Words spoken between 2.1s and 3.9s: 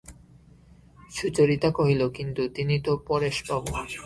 কিন্তু, তিনি তো– পরেশবাবু।